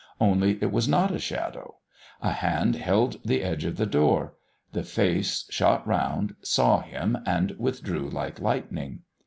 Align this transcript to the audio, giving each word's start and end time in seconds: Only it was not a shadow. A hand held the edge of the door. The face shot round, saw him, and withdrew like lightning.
Only 0.19 0.53
it 0.63 0.71
was 0.71 0.87
not 0.87 1.11
a 1.11 1.19
shadow. 1.19 1.77
A 2.23 2.31
hand 2.31 2.75
held 2.75 3.19
the 3.23 3.43
edge 3.43 3.65
of 3.65 3.77
the 3.77 3.85
door. 3.85 4.33
The 4.71 4.81
face 4.81 5.45
shot 5.51 5.85
round, 5.85 6.35
saw 6.41 6.81
him, 6.81 7.19
and 7.23 7.51
withdrew 7.59 8.09
like 8.09 8.39
lightning. 8.39 9.01